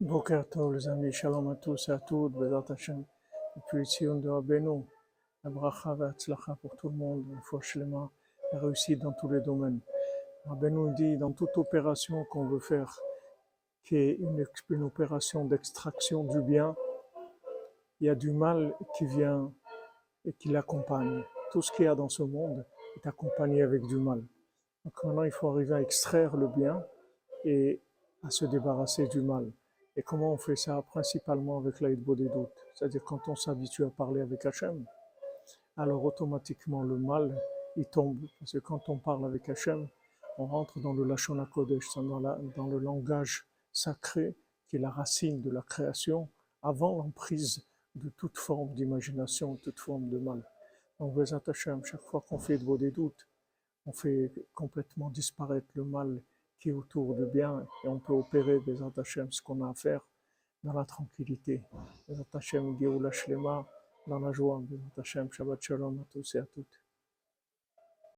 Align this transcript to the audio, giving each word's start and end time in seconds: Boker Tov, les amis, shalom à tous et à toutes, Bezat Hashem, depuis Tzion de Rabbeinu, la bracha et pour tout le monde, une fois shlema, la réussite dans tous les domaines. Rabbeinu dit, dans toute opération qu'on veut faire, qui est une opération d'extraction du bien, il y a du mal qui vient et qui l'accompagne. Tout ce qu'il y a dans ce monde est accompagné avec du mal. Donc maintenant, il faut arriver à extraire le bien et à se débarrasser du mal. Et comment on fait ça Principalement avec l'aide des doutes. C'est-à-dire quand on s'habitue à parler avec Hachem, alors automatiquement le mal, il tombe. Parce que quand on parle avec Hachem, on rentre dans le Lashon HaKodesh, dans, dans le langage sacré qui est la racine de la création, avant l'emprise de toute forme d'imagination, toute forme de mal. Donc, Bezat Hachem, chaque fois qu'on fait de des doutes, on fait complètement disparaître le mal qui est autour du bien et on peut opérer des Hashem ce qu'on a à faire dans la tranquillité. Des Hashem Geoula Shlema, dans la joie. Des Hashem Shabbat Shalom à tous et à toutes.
Boker 0.00 0.44
Tov, 0.48 0.74
les 0.74 0.88
amis, 0.88 1.10
shalom 1.10 1.48
à 1.50 1.56
tous 1.56 1.88
et 1.88 1.90
à 1.90 1.98
toutes, 1.98 2.34
Bezat 2.34 2.72
Hashem, 2.72 3.04
depuis 3.56 3.84
Tzion 3.84 4.14
de 4.20 4.28
Rabbeinu, 4.28 4.84
la 5.42 5.50
bracha 5.50 5.96
et 5.98 6.52
pour 6.62 6.76
tout 6.76 6.88
le 6.88 6.94
monde, 6.94 7.24
une 7.32 7.42
fois 7.42 7.60
shlema, 7.60 8.08
la 8.52 8.60
réussite 8.60 9.00
dans 9.00 9.10
tous 9.10 9.28
les 9.28 9.40
domaines. 9.40 9.80
Rabbeinu 10.46 10.94
dit, 10.94 11.16
dans 11.16 11.32
toute 11.32 11.58
opération 11.58 12.24
qu'on 12.30 12.46
veut 12.46 12.60
faire, 12.60 12.96
qui 13.82 13.96
est 13.96 14.20
une 14.70 14.84
opération 14.84 15.44
d'extraction 15.44 16.22
du 16.22 16.42
bien, 16.42 16.76
il 18.00 18.06
y 18.06 18.08
a 18.08 18.14
du 18.14 18.30
mal 18.30 18.76
qui 18.96 19.04
vient 19.04 19.52
et 20.24 20.32
qui 20.32 20.48
l'accompagne. 20.48 21.24
Tout 21.50 21.60
ce 21.60 21.72
qu'il 21.72 21.86
y 21.86 21.88
a 21.88 21.96
dans 21.96 22.08
ce 22.08 22.22
monde 22.22 22.64
est 22.94 23.04
accompagné 23.08 23.62
avec 23.62 23.82
du 23.82 23.96
mal. 23.96 24.22
Donc 24.84 24.94
maintenant, 25.02 25.24
il 25.24 25.32
faut 25.32 25.48
arriver 25.48 25.74
à 25.74 25.80
extraire 25.80 26.36
le 26.36 26.46
bien 26.46 26.86
et 27.44 27.82
à 28.22 28.30
se 28.30 28.44
débarrasser 28.44 29.08
du 29.08 29.22
mal. 29.22 29.50
Et 29.98 30.02
comment 30.02 30.32
on 30.32 30.36
fait 30.38 30.54
ça 30.54 30.80
Principalement 30.80 31.58
avec 31.58 31.80
l'aide 31.80 32.04
des 32.04 32.28
doutes. 32.28 32.52
C'est-à-dire 32.72 33.02
quand 33.02 33.26
on 33.26 33.34
s'habitue 33.34 33.84
à 33.84 33.90
parler 33.90 34.20
avec 34.20 34.46
Hachem, 34.46 34.86
alors 35.76 36.04
automatiquement 36.04 36.84
le 36.84 36.96
mal, 36.98 37.36
il 37.74 37.84
tombe. 37.86 38.24
Parce 38.38 38.52
que 38.52 38.58
quand 38.58 38.88
on 38.88 38.98
parle 38.98 39.26
avec 39.26 39.48
Hachem, 39.48 39.88
on 40.38 40.46
rentre 40.46 40.78
dans 40.78 40.92
le 40.92 41.02
Lashon 41.02 41.40
HaKodesh, 41.40 41.96
dans, 41.96 42.20
dans 42.20 42.68
le 42.68 42.78
langage 42.78 43.48
sacré 43.72 44.36
qui 44.68 44.76
est 44.76 44.78
la 44.78 44.90
racine 44.90 45.42
de 45.42 45.50
la 45.50 45.62
création, 45.62 46.28
avant 46.62 46.96
l'emprise 46.96 47.66
de 47.96 48.08
toute 48.10 48.38
forme 48.38 48.72
d'imagination, 48.74 49.56
toute 49.56 49.80
forme 49.80 50.08
de 50.10 50.18
mal. 50.18 50.48
Donc, 51.00 51.14
Bezat 51.14 51.42
Hachem, 51.44 51.84
chaque 51.84 52.02
fois 52.02 52.20
qu'on 52.20 52.38
fait 52.38 52.58
de 52.58 52.76
des 52.76 52.92
doutes, 52.92 53.26
on 53.84 53.92
fait 53.92 54.32
complètement 54.54 55.10
disparaître 55.10 55.66
le 55.74 55.82
mal 55.82 56.22
qui 56.58 56.70
est 56.70 56.72
autour 56.72 57.14
du 57.14 57.26
bien 57.26 57.66
et 57.84 57.88
on 57.88 57.98
peut 57.98 58.12
opérer 58.12 58.60
des 58.60 58.82
Hashem 58.82 59.30
ce 59.32 59.40
qu'on 59.40 59.62
a 59.62 59.70
à 59.70 59.74
faire 59.74 60.00
dans 60.62 60.72
la 60.72 60.84
tranquillité. 60.84 61.62
Des 62.08 62.16
Hashem 62.32 62.78
Geoula 62.80 63.10
Shlema, 63.10 63.66
dans 64.06 64.18
la 64.18 64.32
joie. 64.32 64.60
Des 64.68 64.80
Hashem 64.96 65.30
Shabbat 65.32 65.60
Shalom 65.62 66.00
à 66.00 66.04
tous 66.10 66.34
et 66.34 66.38
à 66.38 66.46
toutes. 66.46 66.80